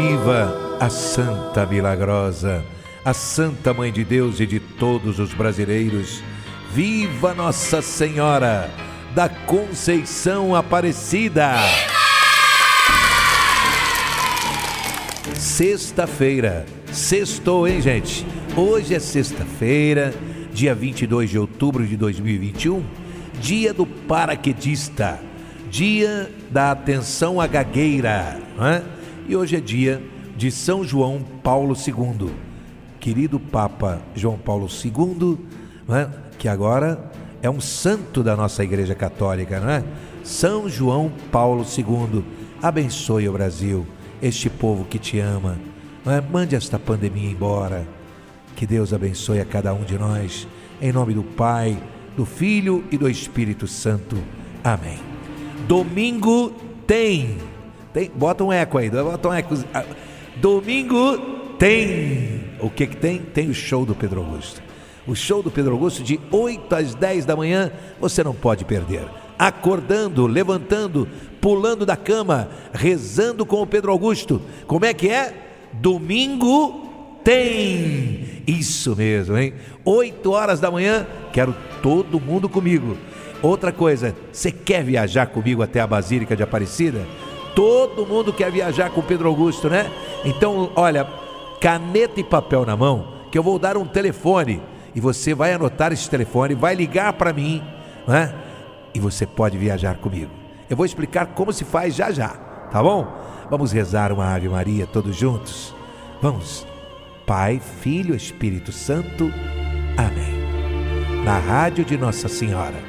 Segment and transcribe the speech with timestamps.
[0.00, 2.64] Viva a Santa Milagrosa,
[3.04, 6.22] a Santa Mãe de Deus e de todos os brasileiros.
[6.72, 8.70] Viva Nossa Senhora
[9.12, 11.50] da Conceição Aparecida!
[15.34, 18.24] Sexta-feira, sextou, hein, gente?
[18.56, 20.14] Hoje é sexta-feira,
[20.52, 22.84] dia 22 de outubro de 2021,
[23.40, 25.18] dia do paraquedista,
[25.68, 28.97] dia da atenção à gagueira, não é?
[29.28, 30.02] E hoje é dia
[30.36, 32.30] de São João Paulo II,
[32.98, 35.38] querido Papa João Paulo II,
[35.86, 36.08] não é?
[36.38, 37.10] que agora
[37.42, 39.84] é um santo da nossa Igreja Católica, não é?
[40.24, 42.24] São João Paulo II,
[42.62, 43.86] abençoe o Brasil,
[44.22, 45.58] este povo que te ama,
[46.06, 46.20] é?
[46.20, 47.86] Mande esta pandemia embora.
[48.56, 50.48] Que Deus abençoe a cada um de nós,
[50.80, 51.78] em nome do Pai,
[52.16, 54.16] do Filho e do Espírito Santo.
[54.64, 54.98] Amém.
[55.68, 56.50] Domingo
[56.86, 57.36] tem.
[57.92, 59.54] Tem bota um eco aí, bota um eco.
[59.72, 59.84] Ah,
[60.36, 61.18] Domingo
[61.58, 62.44] tem.
[62.60, 63.18] O que que tem?
[63.18, 64.62] Tem o show do Pedro Augusto.
[65.06, 69.06] O show do Pedro Augusto de 8 às 10 da manhã, você não pode perder.
[69.38, 71.08] Acordando, levantando,
[71.40, 74.42] pulando da cama, rezando com o Pedro Augusto.
[74.66, 75.34] Como é que é?
[75.72, 78.42] Domingo tem.
[78.46, 79.54] Isso mesmo, hein?
[79.84, 82.96] 8 horas da manhã, quero todo mundo comigo.
[83.42, 87.06] Outra coisa, você quer viajar comigo até a Basílica de Aparecida?
[87.58, 89.90] Todo mundo quer viajar com Pedro Augusto, né?
[90.24, 91.04] Então, olha,
[91.60, 94.62] caneta e papel na mão, que eu vou dar um telefone
[94.94, 97.60] e você vai anotar esse telefone, vai ligar para mim,
[98.06, 98.32] né?
[98.94, 100.30] E você pode viajar comigo.
[100.70, 102.28] Eu vou explicar como se faz já já,
[102.70, 103.12] tá bom?
[103.50, 105.74] Vamos rezar uma Ave Maria todos juntos.
[106.22, 106.64] Vamos.
[107.26, 109.32] Pai, Filho, Espírito Santo.
[109.96, 111.24] Amém.
[111.24, 112.80] Na rádio de Nossa Senhora,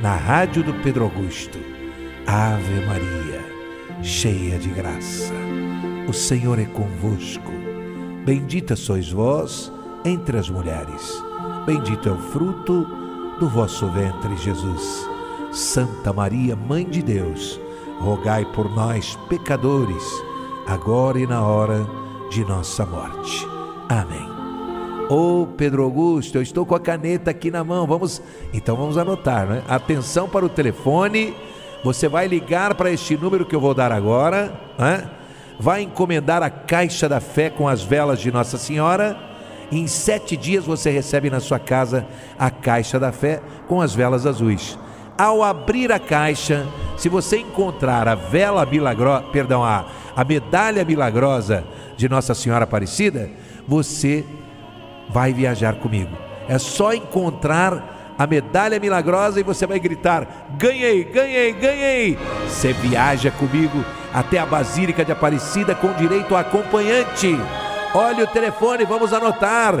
[0.00, 1.58] na rádio do Pedro Augusto.
[2.26, 3.53] Ave Maria,
[4.02, 5.32] cheia de graça.
[6.08, 7.52] O Senhor é convosco.
[8.24, 9.72] Bendita sois vós
[10.04, 11.22] entre as mulheres.
[11.66, 12.86] Bendito é o fruto
[13.38, 15.08] do vosso ventre, Jesus.
[15.52, 17.60] Santa Maria, Mãe de Deus,
[18.00, 20.02] rogai por nós, pecadores,
[20.66, 21.86] agora e na hora
[22.30, 23.46] de nossa morte.
[23.88, 24.34] Amém.
[25.08, 27.86] Ô Pedro Augusto, eu estou com a caneta aqui na mão.
[27.86, 28.22] Vamos,
[28.52, 29.62] então vamos anotar, né?
[29.68, 31.34] Atenção para o telefone.
[31.84, 35.04] Você vai ligar para este número que eu vou dar agora, né?
[35.60, 39.14] Vai encomendar a caixa da fé com as velas de Nossa Senhora.
[39.70, 42.06] Em sete dias você recebe na sua casa
[42.38, 44.78] a caixa da fé com as velas azuis.
[45.18, 49.84] Ao abrir a caixa, se você encontrar a vela milagrosa, perdão, a,
[50.16, 51.64] a medalha milagrosa
[51.98, 53.30] de Nossa Senhora Aparecida,
[53.68, 54.24] você
[55.10, 56.16] vai viajar comigo.
[56.48, 60.26] É só encontrar a medalha milagrosa e você vai gritar:
[60.56, 62.18] ganhei, ganhei, ganhei!
[62.48, 67.36] Você viaja comigo até a Basílica de Aparecida com direito a acompanhante.
[67.94, 69.74] Olha o telefone, vamos anotar.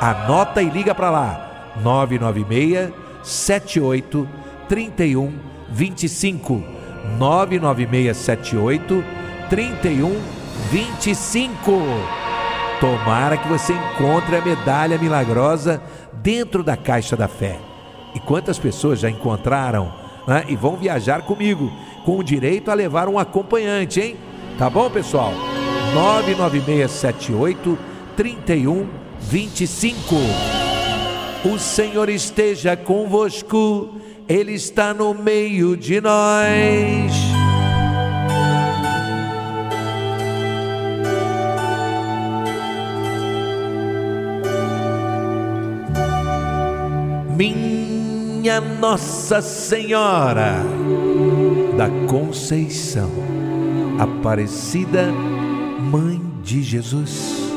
[0.00, 4.28] Anota e liga para lá: 996 78
[4.68, 5.32] 31
[5.70, 6.62] 25.
[7.18, 9.04] 996 78
[9.48, 10.20] 31
[10.70, 12.21] 25.
[12.82, 15.80] Tomara que você encontre a medalha milagrosa
[16.14, 17.60] dentro da caixa da fé.
[18.12, 19.94] E quantas pessoas já encontraram
[20.26, 21.70] né, e vão viajar comigo,
[22.04, 24.16] com o direito a levar um acompanhante, hein?
[24.58, 25.32] Tá bom, pessoal?
[25.94, 27.78] 99678
[28.16, 30.16] 3125.
[31.44, 33.94] O Senhor esteja convosco,
[34.28, 37.41] Ele está no meio de nós.
[48.60, 50.56] Nossa Senhora
[51.76, 53.10] da Conceição,
[53.98, 55.06] Aparecida,
[55.80, 57.52] Mãe de Jesus.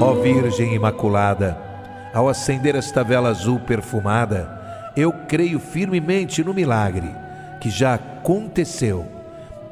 [0.00, 1.58] Ó Virgem Imaculada,
[2.12, 7.08] ao acender esta vela azul perfumada, eu creio firmemente no milagre
[7.60, 9.06] que já aconteceu.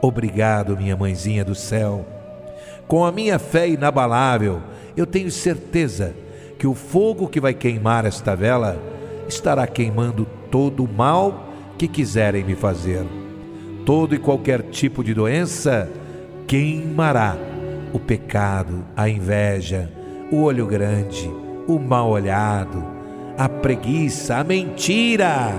[0.01, 2.07] Obrigado, minha mãezinha do céu.
[2.87, 4.63] Com a minha fé inabalável,
[4.97, 6.15] eu tenho certeza
[6.59, 8.81] que o fogo que vai queimar esta vela
[9.29, 11.49] estará queimando todo o mal
[11.79, 13.05] que quiserem me fazer.
[13.85, 15.91] Todo e qualquer tipo de doença
[16.47, 17.37] queimará
[17.93, 19.91] o pecado, a inveja,
[20.31, 21.31] o olho grande,
[21.67, 22.85] o mal olhado,
[23.39, 25.55] a preguiça, a mentira,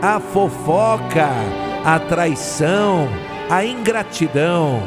[0.00, 1.28] a fofoca,
[1.84, 3.08] a traição,
[3.50, 4.82] a ingratidão,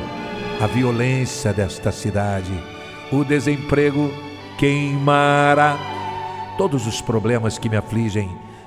[0.62, 2.54] a violência desta cidade,
[3.12, 4.12] o desemprego
[4.58, 5.78] queimará.
[6.58, 8.30] Todos os problemas que me afligem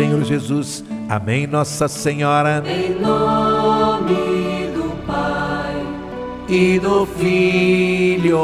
[0.00, 0.82] Senhor Jesus.
[1.10, 2.64] Amém, Nossa Senhora.
[2.66, 5.76] Em nome do Pai
[6.48, 8.40] E do Filho.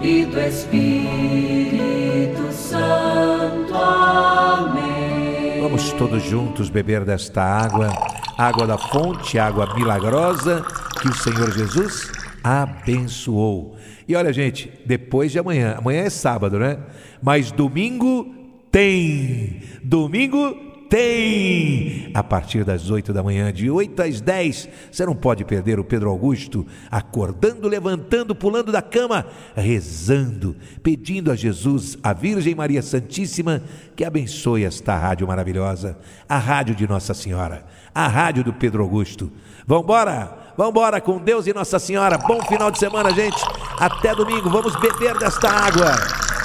[0.00, 1.32] e do Espírito
[2.52, 3.74] Santo.
[3.74, 5.62] Amém.
[5.62, 7.90] Vamos todos juntos beber desta água,
[8.38, 10.64] água da fonte, água milagrosa
[11.02, 12.08] que o Senhor Jesus
[12.44, 13.74] abençoou.
[14.06, 16.78] E olha, gente, depois de amanhã, amanhã é sábado, né?
[17.20, 18.43] Mas domingo
[18.74, 19.60] tem.
[19.84, 20.52] Domingo
[20.90, 22.10] tem.
[22.12, 25.84] A partir das 8 da manhã, de 8 às 10, você não pode perder o
[25.84, 33.62] Pedro Augusto acordando, levantando, pulando da cama, rezando, pedindo a Jesus, a Virgem Maria Santíssima,
[33.94, 35.96] que abençoe esta rádio maravilhosa,
[36.28, 39.30] a rádio de Nossa Senhora, a rádio do Pedro Augusto.
[39.64, 40.42] Vambora!
[40.56, 42.18] Vambora com Deus e Nossa Senhora.
[42.18, 43.40] Bom final de semana, gente.
[43.78, 44.48] Até domingo.
[44.48, 46.23] Vamos beber desta água.